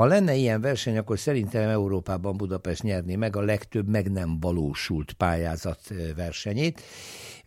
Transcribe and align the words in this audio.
Ha 0.00 0.06
lenne 0.06 0.34
ilyen 0.34 0.60
verseny, 0.60 0.98
akkor 0.98 1.18
szerintem 1.18 1.68
Európában 1.68 2.36
Budapest 2.36 2.82
nyerné 2.82 3.16
meg 3.16 3.36
a 3.36 3.40
legtöbb 3.40 3.88
meg 3.88 4.10
nem 4.10 4.40
valósult 4.40 5.12
pályázat 5.12 5.80
versenyét, 6.16 6.82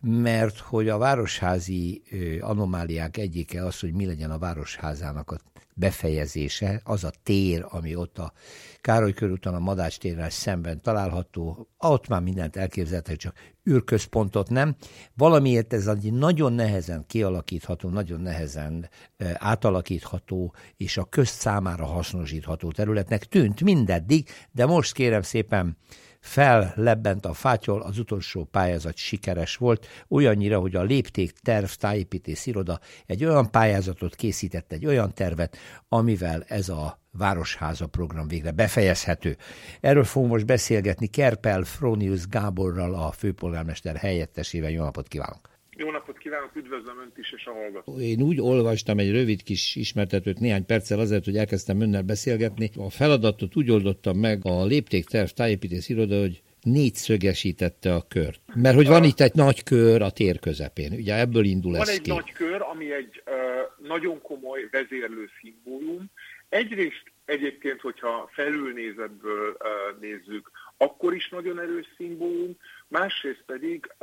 mert 0.04 0.58
hogy 0.58 0.88
a 0.88 0.98
városházi 0.98 2.02
anomáliák 2.40 3.16
egyike 3.16 3.64
az, 3.64 3.80
hogy 3.80 3.92
mi 3.92 4.06
legyen 4.06 4.30
a 4.30 4.38
városházának 4.38 5.30
a 5.30 5.38
befejezése, 5.74 6.80
az 6.84 7.04
a 7.04 7.10
tér, 7.22 7.66
ami 7.68 7.94
ott 7.94 8.18
a 8.18 8.32
Károly 8.80 9.12
körúton 9.12 9.54
a 9.54 9.58
Madács 9.58 9.98
térrel 9.98 10.30
szemben 10.30 10.80
található, 10.80 11.68
ott 11.78 12.08
már 12.08 12.20
mindent 12.22 12.56
elképzelhető, 12.56 13.16
csak 13.16 13.34
űrközpontot 13.70 14.50
nem. 14.50 14.76
Valamiért 15.14 15.72
ez 15.72 15.86
egy 15.86 16.12
nagyon 16.12 16.52
nehezen 16.52 17.04
kialakítható, 17.06 17.88
nagyon 17.88 18.20
nehezen 18.20 18.88
átalakítható, 19.34 20.54
és 20.76 20.96
a 20.96 21.04
közt 21.04 21.38
számára 21.38 21.84
hasznosítható 21.84 22.70
területnek 22.70 23.24
tűnt 23.24 23.60
mindeddig, 23.60 24.28
de 24.52 24.66
most 24.66 24.92
kérem 24.92 25.22
szépen 25.22 25.76
fellebbent 26.24 27.26
a 27.26 27.32
fátyol, 27.32 27.82
az 27.82 27.98
utolsó 27.98 28.44
pályázat 28.44 28.96
sikeres 28.96 29.56
volt, 29.56 29.86
olyannyira, 30.08 30.58
hogy 30.58 30.74
a 30.74 30.82
lépték 30.82 31.32
terv 31.32 31.66
tájépítés 31.66 32.46
iroda 32.46 32.80
egy 33.06 33.24
olyan 33.24 33.50
pályázatot 33.50 34.14
készített, 34.14 34.72
egy 34.72 34.86
olyan 34.86 35.14
tervet, 35.14 35.56
amivel 35.88 36.44
ez 36.48 36.68
a 36.68 37.02
Városháza 37.10 37.86
program 37.86 38.28
végre 38.28 38.50
befejezhető. 38.50 39.36
Erről 39.80 40.04
fogunk 40.04 40.32
most 40.32 40.46
beszélgetni 40.46 41.06
Kerpel 41.06 41.62
Fronius 41.62 42.26
Gáborral, 42.26 42.94
a 42.94 43.12
főpolgármester 43.12 43.96
helyettesével. 43.96 44.70
Jó 44.70 44.82
napot 44.82 45.08
kívánok! 45.08 45.53
Jó 45.76 45.90
napot 45.90 46.18
kívánok, 46.18 46.56
üdvözlöm 46.56 47.00
Önt 47.00 47.18
is 47.18 47.32
és 47.32 47.46
a 47.46 47.52
hallgatót. 47.52 48.00
Én 48.00 48.22
úgy 48.22 48.40
olvastam 48.40 48.98
egy 48.98 49.10
rövid 49.10 49.42
kis 49.42 49.76
ismertetőt 49.76 50.40
néhány 50.40 50.66
perccel 50.66 50.98
azért, 50.98 51.24
hogy 51.24 51.36
elkezdtem 51.36 51.80
Önnel 51.80 52.02
beszélgetni. 52.02 52.70
A 52.76 52.90
feladatot 52.90 53.56
úgy 53.56 53.70
oldottam 53.70 54.18
meg 54.18 54.40
a 54.42 54.64
léptékterv 54.64 55.28
tájépítés 55.28 55.88
iroda, 55.88 56.20
hogy 56.20 56.42
négy 56.62 56.94
szögesítette 56.94 57.94
a 57.94 58.06
kört. 58.08 58.40
Mert 58.54 58.74
hogy 58.76 58.86
van 58.86 59.04
itt 59.04 59.20
egy 59.20 59.34
nagy 59.34 59.62
kör 59.62 60.02
a 60.02 60.10
tér 60.10 60.38
közepén, 60.38 60.92
ugye 60.92 61.18
ebből 61.18 61.44
indul 61.44 61.72
van 61.72 61.80
ez 61.80 61.88
egy 61.88 62.00
ki. 62.00 62.10
nagy 62.10 62.32
kör, 62.32 62.62
ami 62.62 62.92
egy 62.92 63.22
uh, 63.26 63.88
nagyon 63.88 64.22
komoly 64.22 64.68
vezérlő 64.70 65.28
szimbólum. 65.40 66.10
Egyrészt 66.48 67.02
egyébként, 67.24 67.80
hogyha 67.80 68.30
felülnézetből 68.32 69.48
uh, 69.50 70.00
nézzük, 70.00 70.50
akkor 70.76 71.14
is 71.14 71.28
nagyon 71.28 71.58
erős 71.58 71.86
szimbólum, 71.96 72.56
másrészt 72.88 73.42
pedig 73.46 73.94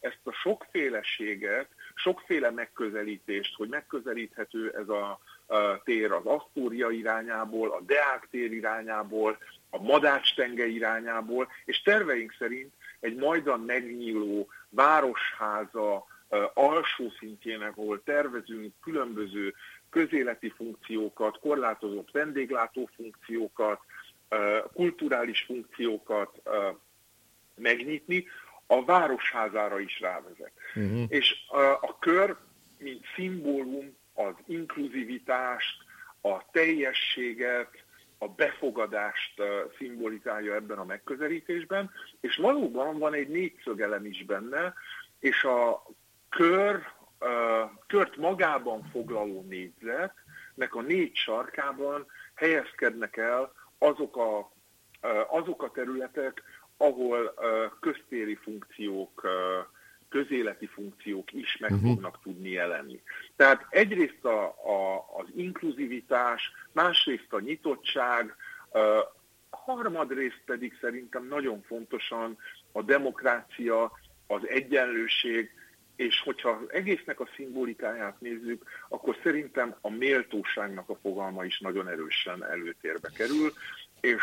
ezt 0.00 0.20
a 0.24 0.32
sokféleséget, 0.32 1.68
sokféle 1.94 2.50
megközelítést, 2.50 3.56
hogy 3.56 3.68
megközelíthető 3.68 4.74
ez 4.76 4.88
a 4.88 5.20
tér 5.84 6.12
az 6.12 6.24
Asztória 6.24 6.90
irányából, 6.90 7.70
a 7.70 7.80
Deák 7.80 8.28
tér 8.30 8.52
irányából, 8.52 9.38
a 9.70 9.82
Madács 9.82 10.34
tenge 10.34 10.66
irányából, 10.66 11.48
és 11.64 11.82
terveink 11.82 12.34
szerint 12.38 12.72
egy 13.00 13.14
majdan 13.16 13.60
megnyíló 13.60 14.48
városháza 14.68 16.06
alsó 16.54 17.12
szintjének, 17.18 17.76
ahol 17.76 18.02
tervezünk 18.02 18.74
különböző 18.82 19.54
közéleti 19.90 20.52
funkciókat, 20.56 21.38
korlátozott 21.38 22.10
vendéglátó 22.10 22.88
funkciókat, 22.96 23.80
kulturális 24.74 25.40
funkciókat 25.40 26.42
megnyitni, 27.54 28.26
a 28.66 28.84
városházára 28.84 29.78
is 29.78 30.00
rávezet. 30.00 30.52
Uh-huh. 30.74 31.04
És 31.08 31.34
a, 31.48 31.58
a 31.60 31.96
kör, 32.00 32.36
mint 32.78 33.04
szimbólum, 33.14 33.96
az 34.14 34.34
inkluzivitást, 34.46 35.76
a 36.20 36.50
teljességet, 36.50 37.84
a 38.18 38.28
befogadást 38.28 39.42
szimbolizálja 39.78 40.54
ebben 40.54 40.78
a 40.78 40.84
megközelítésben, 40.84 41.90
és 42.20 42.36
valóban 42.36 42.98
van 42.98 43.14
egy 43.14 43.28
négyszögelem 43.28 44.04
is 44.04 44.24
benne, 44.24 44.74
és 45.18 45.44
a 45.44 45.86
kör, 46.28 46.82
kört 47.86 48.16
magában 48.16 48.88
foglaló 48.92 49.44
négyzetnek 49.48 50.74
a 50.74 50.80
négy 50.80 51.14
sarkában 51.14 52.06
helyezkednek 52.34 53.16
el 53.16 53.52
azok 53.78 54.16
a, 54.16 54.52
azok 55.28 55.62
a 55.62 55.70
területek, 55.70 56.42
ahol 56.76 57.34
köztéri 57.80 58.34
funkciók, 58.34 59.28
közéleti 60.08 60.66
funkciók 60.66 61.32
is 61.32 61.56
meg 61.56 61.70
uh-huh. 61.70 61.88
fognak 61.88 62.22
tudni 62.22 62.50
jelenni. 62.50 63.02
Tehát 63.36 63.66
egyrészt 63.70 64.24
a, 64.24 64.44
a, 64.44 64.96
az 65.18 65.26
inkluzivitás, 65.36 66.52
másrészt 66.72 67.32
a 67.32 67.40
nyitottság, 67.40 68.36
harmadrészt 69.50 70.42
pedig 70.44 70.78
szerintem 70.80 71.26
nagyon 71.26 71.62
fontosan 71.62 72.38
a 72.72 72.82
demokrácia, 72.82 73.92
az 74.26 74.48
egyenlőség, 74.48 75.50
és 75.96 76.20
hogyha 76.20 76.60
egésznek 76.68 77.20
a 77.20 77.28
szimbolikáját 77.36 78.20
nézzük, 78.20 78.64
akkor 78.88 79.16
szerintem 79.22 79.76
a 79.80 79.90
méltóságnak 79.90 80.88
a 80.88 80.98
fogalma 81.02 81.44
is 81.44 81.58
nagyon 81.58 81.88
erősen 81.88 82.44
előtérbe 82.44 83.10
kerül, 83.16 83.52
és 84.00 84.22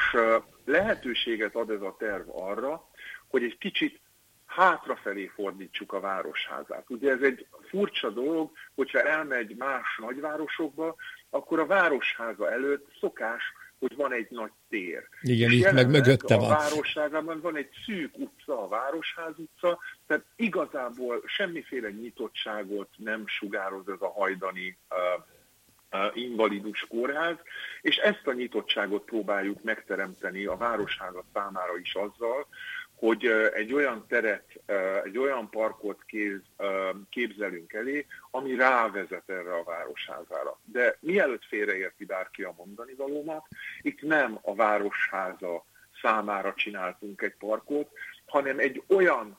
lehetőséget 0.66 1.56
ad 1.56 1.70
ez 1.70 1.82
a 1.82 1.96
terv 2.00 2.30
arra, 2.30 2.88
hogy 3.28 3.44
egy 3.44 3.58
kicsit 3.58 4.00
hátrafelé 4.46 5.32
fordítsuk 5.36 5.94
a 5.94 6.00
városházát. 6.00 6.86
Ugye 6.88 7.12
ez 7.12 7.22
egy 7.22 7.48
furcsa 7.70 8.10
dolog, 8.10 8.52
hogyha 8.76 9.02
elmegy 9.02 9.56
más 9.56 9.98
nagyvárosokba, 9.98 10.96
akkor 11.30 11.60
a 11.60 11.66
városháza 11.66 12.52
előtt 12.52 12.92
szokás, 13.00 13.44
hogy 13.88 13.96
van 13.96 14.14
egy 14.14 14.28
nagy 14.30 14.52
tér. 14.70 15.08
Igen, 15.22 15.52
itt 15.52 15.72
meg 15.72 15.90
mögötte 15.90 16.36
van. 16.36 16.52
A 16.52 16.56
városságában 16.56 17.42
van 17.42 17.58
egy 17.58 17.70
szűk 17.86 18.18
utca, 18.18 18.64
a 18.64 18.68
Városház 18.68 19.34
utca, 19.38 19.80
tehát 20.08 20.26
igazából 20.36 21.22
semmiféle 21.26 21.90
nyitottságot 21.90 22.90
nem 22.98 23.24
sugároz 23.28 23.88
ez 23.88 24.02
a 24.02 24.12
hajdani 24.12 24.78
uh, 24.90 26.18
invalidus 26.18 26.86
kórház, 26.90 27.36
és 27.82 27.96
ezt 27.96 28.28
a 28.28 28.34
nyitottságot 28.34 29.04
próbáljuk 29.04 29.64
megteremteni 29.64 30.46
a 30.46 30.58
városházat 30.58 31.26
számára 31.34 31.78
is 31.82 31.96
azzal, 31.96 32.48
hogy 33.06 33.26
egy 33.54 33.74
olyan 33.74 34.06
teret, 34.08 34.60
egy 35.04 35.18
olyan 35.18 35.50
parkot 35.50 36.06
képzelünk 37.10 37.74
elé, 37.74 38.06
ami 38.32 38.56
rávezet 38.56 39.30
erre 39.30 39.54
a 39.54 39.64
városházára. 39.64 40.60
De 40.64 40.98
mielőtt 41.00 41.46
félreérti 41.46 42.06
bárki 42.06 42.44
a 42.44 42.54
mondani 42.58 42.94
valómat, 42.94 43.48
itt 43.82 44.02
nem 44.02 44.40
a 44.42 44.56
városháza 44.56 45.66
számára 46.02 46.54
csináltunk 46.54 47.22
egy 47.22 47.36
parkot, 47.36 47.90
hanem 48.26 48.60
egy 48.60 48.84
olyan 48.88 49.38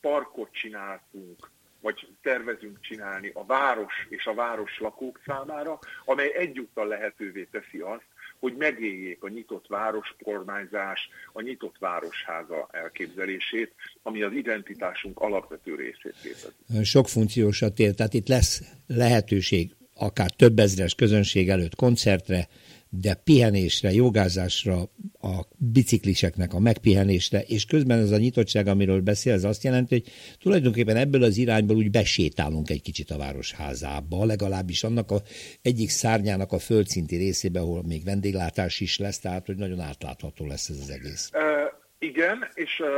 parkot 0.00 0.52
csináltunk 0.52 1.50
vagy 1.80 2.08
tervezünk 2.22 2.80
csinálni 2.80 3.30
a 3.34 3.44
város 3.44 4.06
és 4.08 4.26
a 4.26 4.34
város 4.34 4.78
lakók 4.78 5.20
számára, 5.26 5.78
amely 6.04 6.32
egyúttal 6.34 6.86
lehetővé 6.86 7.48
teszi 7.50 7.78
azt, 7.78 8.06
hogy 8.38 8.56
megéljék 8.56 9.22
a 9.22 9.28
nyitott 9.28 9.66
városkormányzás, 9.68 11.08
a 11.32 11.40
nyitott 11.40 11.76
városháza 11.78 12.68
elképzelését, 12.70 13.72
ami 14.02 14.22
az 14.22 14.32
identitásunk 14.32 15.18
alapvető 15.20 15.74
részét 15.74 16.14
képezi. 16.22 16.84
Sok 16.84 17.08
funkciós 17.08 17.62
a 17.62 17.72
tér, 17.72 17.94
tehát 17.94 18.14
itt 18.14 18.28
lesz 18.28 18.62
lehetőség 18.86 19.74
akár 19.94 20.30
több 20.30 20.58
ezres 20.58 20.94
közönség 20.94 21.48
előtt 21.48 21.74
koncertre, 21.74 22.48
de 22.88 23.14
pihenésre, 23.14 23.92
jogázásra, 23.92 24.82
a 25.26 25.46
bicikliseknek 25.56 26.54
a 26.54 26.60
megpihenésre, 26.60 27.40
és 27.40 27.64
közben 27.64 27.98
ez 27.98 28.10
a 28.10 28.18
nyitottság, 28.18 28.66
amiről 28.66 29.00
beszél, 29.00 29.32
ez 29.32 29.44
azt 29.44 29.64
jelenti, 29.64 29.94
hogy 29.94 30.12
tulajdonképpen 30.40 30.96
ebből 30.96 31.22
az 31.22 31.36
irányból 31.36 31.76
úgy 31.76 31.90
besétálunk 31.90 32.70
egy 32.70 32.82
kicsit 32.82 33.10
a 33.10 33.18
városházába, 33.18 34.24
legalábbis 34.24 34.84
annak 34.84 35.10
a 35.10 35.16
egyik 35.62 35.88
szárnyának 35.88 36.52
a 36.52 36.58
földszinti 36.58 37.16
részébe, 37.16 37.60
ahol 37.60 37.82
még 37.82 38.04
vendéglátás 38.04 38.80
is 38.80 38.98
lesz, 38.98 39.18
tehát 39.18 39.46
hogy 39.46 39.56
nagyon 39.56 39.80
átlátható 39.80 40.46
lesz 40.46 40.68
ez 40.68 40.78
az 40.80 40.90
egész. 40.90 41.30
Uh, 41.34 41.72
igen, 41.98 42.48
és 42.54 42.80
uh, 42.80 42.88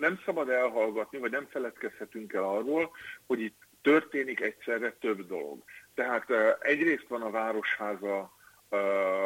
nem 0.00 0.20
szabad 0.24 0.48
elhallgatni, 0.48 1.18
vagy 1.18 1.30
nem 1.30 1.46
feledkezhetünk 1.50 2.32
el 2.32 2.44
arról, 2.44 2.90
hogy 3.26 3.40
itt 3.40 3.56
történik 3.82 4.40
egyszerre 4.40 4.96
több 5.00 5.26
dolog. 5.26 5.62
Tehát 5.94 6.26
egyrészt 6.60 7.06
van 7.08 7.22
a 7.22 7.30
városháza 7.30 8.40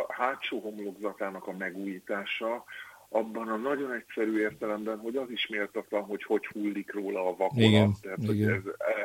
hátsó 0.08 0.60
homlokzatának 0.60 1.46
a 1.46 1.52
megújítása, 1.52 2.64
abban 3.08 3.48
a 3.48 3.56
nagyon 3.56 3.92
egyszerű 3.92 4.38
értelemben, 4.38 4.98
hogy 4.98 5.16
az 5.16 5.30
is 5.30 5.46
méltatlan, 5.46 6.02
hogy 6.02 6.22
hogy 6.22 6.46
hullik 6.46 6.92
róla 6.92 7.20
a 7.20 7.36
vakolat. 7.36 7.56
Igen, 7.56 7.92
Tehát, 8.00 8.18
igen. 8.18 8.26
Hogy 8.26 8.42
ez, 8.42 8.62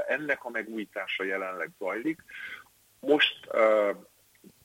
ennek 0.08 0.46
a 0.46 0.50
megújítása 0.50 1.24
jelenleg 1.24 1.70
zajlik. 1.80 2.24
Most 3.00 3.50
uh, 3.54 3.96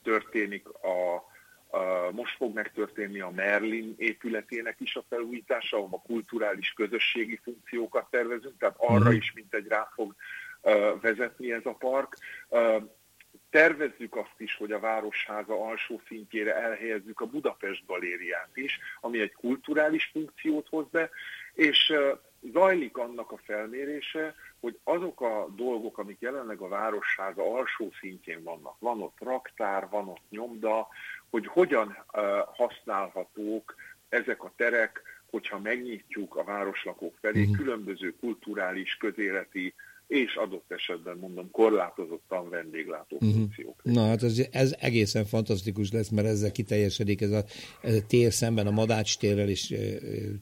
történik 0.03 0.67
a 0.67 1.25
Uh, 1.71 2.13
most 2.13 2.35
fog 2.35 2.53
megtörténni 2.53 3.19
a 3.19 3.29
Merlin 3.29 3.93
épületének 3.97 4.75
is 4.79 4.95
a 4.95 5.03
felújítása, 5.09 5.77
ahol 5.77 5.89
a 5.91 6.07
kulturális 6.07 6.73
közösségi 6.73 7.39
funkciókat 7.43 8.09
tervezünk, 8.09 8.57
tehát 8.57 8.75
arra 8.77 8.97
uh-huh. 8.97 9.15
is 9.15 9.31
mint 9.35 9.53
egy 9.53 9.67
rá 9.67 9.91
fog 9.93 10.15
uh, 10.61 11.01
vezetni 11.01 11.51
ez 11.51 11.65
a 11.65 11.73
park. 11.73 12.17
Uh, 12.49 12.83
Tervezzük 13.49 14.15
azt 14.15 14.35
is, 14.37 14.55
hogy 14.55 14.71
a 14.71 14.79
Városháza 14.79 15.67
alsó 15.67 16.01
szintjére 16.07 16.55
elhelyezzük 16.55 17.21
a 17.21 17.25
Budapest 17.25 17.85
galériát 17.85 18.49
is, 18.53 18.79
ami 19.01 19.19
egy 19.19 19.33
kulturális 19.33 20.09
funkciót 20.13 20.67
hoz 20.69 20.85
be, 20.91 21.09
és 21.53 21.93
zajlik 22.53 22.97
annak 22.97 23.31
a 23.31 23.37
felmérése, 23.37 24.35
hogy 24.59 24.79
azok 24.83 25.21
a 25.21 25.47
dolgok, 25.55 25.97
amik 25.97 26.19
jelenleg 26.19 26.59
a 26.59 26.67
Városháza 26.67 27.53
alsó 27.53 27.91
szintjén 27.99 28.43
vannak, 28.43 28.75
van 28.79 29.01
ott 29.01 29.17
raktár, 29.19 29.87
van 29.89 30.07
ott 30.07 30.29
nyomda, 30.29 30.87
hogy 31.29 31.47
hogyan 31.47 32.05
használhatók 32.55 33.75
ezek 34.09 34.43
a 34.43 34.53
terek, 34.55 35.01
hogyha 35.29 35.59
megnyitjuk 35.59 36.35
a 36.35 36.43
városlakók 36.43 37.15
felé 37.21 37.41
uh-huh. 37.41 37.57
különböző 37.57 38.15
kulturális, 38.19 38.97
közéleti 38.97 39.73
és 40.07 40.35
adott 40.35 40.71
esetben 40.71 41.17
mondom 41.17 41.51
korlátozottan 41.51 42.49
vendéglátó 42.49 43.15
uh-huh. 43.15 43.31
funkciók. 43.31 43.83
Na 43.83 44.07
hát 44.07 44.23
ez, 44.23 44.47
ez 44.51 44.75
egészen 44.79 45.25
fantasztikus 45.25 45.91
lesz, 45.91 46.09
mert 46.09 46.27
ezzel 46.27 46.51
kiteljesedik 46.51 47.21
ez 47.21 47.31
a, 47.31 47.43
ez 47.81 47.95
a 47.95 48.05
tér 48.07 48.31
szemben 48.31 48.67
a 48.67 48.71
Madács 48.71 49.17
térrel, 49.17 49.49
és 49.49 49.71
e, 49.71 49.77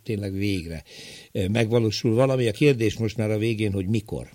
tényleg 0.03 0.33
végre 0.33 0.83
e, 1.31 1.49
megvalósul 1.49 2.15
valami. 2.15 2.47
A 2.47 2.51
kérdés 2.51 2.97
most 2.97 3.17
már 3.17 3.31
a 3.31 3.37
végén, 3.37 3.71
hogy 3.71 3.87
mikor? 3.87 4.27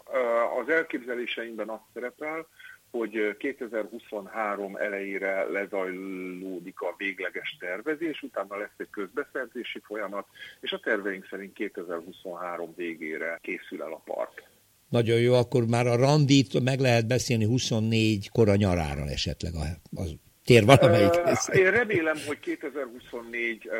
Az 0.60 0.68
elképzeléseimben 0.68 1.68
azt 1.68 1.84
szerepel, 1.94 2.46
hogy 2.90 3.36
2023 3.36 4.76
elejére 4.76 5.44
lezajlódik 5.44 6.80
a 6.80 6.94
végleges 6.96 7.56
tervezés, 7.60 8.22
utána 8.22 8.56
lesz 8.56 8.76
egy 8.76 8.90
közbeszerzési 8.90 9.80
folyamat, 9.84 10.26
és 10.60 10.72
a 10.72 10.78
terveink 10.78 11.26
szerint 11.30 11.52
2023 11.52 12.74
végére 12.76 13.38
készül 13.42 13.82
el 13.82 13.92
a 13.92 14.02
park. 14.04 14.49
Nagyon 14.90 15.20
jó, 15.20 15.34
akkor 15.34 15.66
már 15.66 15.86
a 15.86 15.96
randit 15.96 16.62
meg 16.62 16.80
lehet 16.80 17.06
beszélni 17.06 17.44
24 17.44 18.28
kora 18.28 18.56
nyarára 18.56 19.06
esetleg 19.06 19.52
a, 19.54 20.00
a 20.00 20.04
tér 20.44 20.64
valamelyik 20.64 21.10
uh, 21.10 21.56
Én 21.56 21.70
remélem, 21.70 22.16
hogy 22.26 22.38
2024 22.38 23.66
uh, 23.66 23.72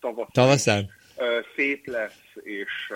tavaszán, 0.00 0.30
tavaszán? 0.32 0.90
Uh, 1.16 1.24
szép 1.56 1.86
lesz, 1.86 2.25
és, 2.42 2.92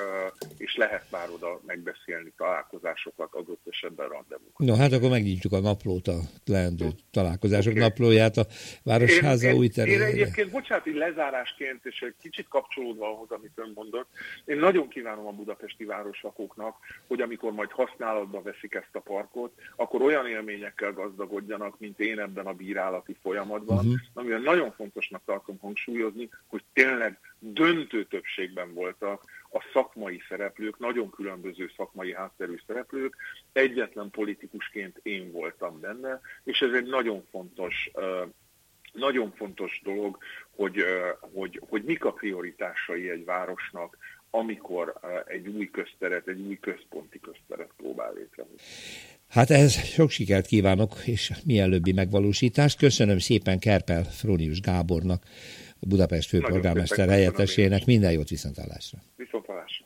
és 0.56 0.76
lehet 0.76 1.04
már 1.10 1.30
oda 1.30 1.60
megbeszélni 1.66 2.32
találkozásokat, 2.36 3.34
adott 3.34 3.66
esetben 3.70 4.08
rendezvút. 4.08 4.58
No, 4.58 4.74
hát 4.74 4.92
akkor 4.92 5.10
megnyitjuk 5.10 5.52
a 5.52 5.60
naplót, 5.60 6.08
a 6.08 6.18
leendő 6.44 6.88
találkozások 7.10 7.72
okay. 7.72 7.82
naplóját 7.82 8.36
a 8.36 8.46
Városháza 8.82 9.48
én, 9.48 9.54
új 9.54 9.68
területére. 9.68 10.08
Én 10.08 10.14
egyébként, 10.14 10.50
bocsánat, 10.50 10.86
így 10.86 10.94
lezárásként, 10.94 11.86
és 11.86 12.00
egy 12.00 12.14
kicsit 12.22 12.48
kapcsolódva 12.48 13.06
ahhoz, 13.06 13.30
amit 13.30 13.52
ön 13.54 13.72
mondott, 13.74 14.08
én 14.44 14.58
nagyon 14.58 14.88
kívánom 14.88 15.26
a 15.26 15.32
budapesti 15.32 15.84
városlakóknak, 15.84 16.76
hogy 17.06 17.20
amikor 17.20 17.52
majd 17.52 17.70
használatba 17.70 18.42
veszik 18.42 18.74
ezt 18.74 18.94
a 18.94 19.00
parkot, 19.00 19.52
akkor 19.76 20.02
olyan 20.02 20.26
élményekkel 20.26 20.92
gazdagodjanak, 20.92 21.78
mint 21.78 22.00
én 22.00 22.18
ebben 22.18 22.46
a 22.46 22.52
bírálati 22.52 23.16
folyamatban, 23.22 23.78
uh-huh. 23.78 23.94
amivel 24.14 24.38
nagyon 24.38 24.72
fontosnak 24.72 25.22
tartom 25.24 25.58
hangsúlyozni, 25.58 26.28
hogy 26.46 26.62
tényleg 26.72 27.18
döntő 27.38 28.04
többségben 28.04 28.74
voltak 28.74 29.24
a 29.52 29.64
szakmai 29.72 30.20
szereplők, 30.28 30.78
nagyon 30.78 31.10
különböző 31.10 31.70
szakmai 31.76 32.14
hátterű 32.14 32.54
szereplők, 32.66 33.16
egyetlen 33.52 34.10
politikusként 34.10 35.00
én 35.02 35.32
voltam 35.32 35.80
benne, 35.80 36.20
és 36.44 36.60
ez 36.60 36.72
egy 36.72 36.86
nagyon 36.86 37.24
fontos 37.30 37.90
nagyon 38.92 39.32
fontos 39.36 39.80
dolog, 39.84 40.18
hogy, 40.50 40.76
hogy, 41.20 41.60
hogy 41.68 41.82
mik 41.82 42.04
a 42.04 42.12
prioritásai 42.12 43.10
egy 43.10 43.24
városnak, 43.24 43.96
amikor 44.30 44.94
egy 45.26 45.48
új 45.48 45.70
közteret, 45.70 46.28
egy 46.28 46.40
új 46.40 46.58
központi 46.60 47.20
közteret 47.20 47.70
próbál 47.76 48.12
létrehozni. 48.12 48.58
Hát 49.28 49.50
ehhez 49.50 49.84
sok 49.84 50.10
sikert 50.10 50.46
kívánok, 50.46 50.92
és 51.04 51.32
mielőbbi 51.44 51.92
megvalósítást. 51.92 52.78
Köszönöm 52.78 53.18
szépen 53.18 53.58
Kerpel 53.58 54.04
Frónius 54.04 54.60
Gábornak, 54.60 55.22
Budapest 55.80 56.28
főpolgármester 56.28 57.08
helyettesének. 57.08 57.86
Minden 57.86 58.12
jót 58.12 58.28
viszontlátásra. 58.28 58.98
Viszont 59.16 59.46